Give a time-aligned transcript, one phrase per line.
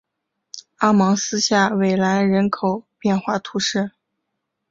[0.77, 3.91] 阿芒斯下韦兰人口变化图示